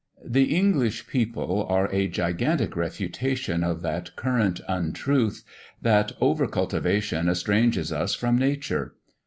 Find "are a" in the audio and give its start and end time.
1.69-2.07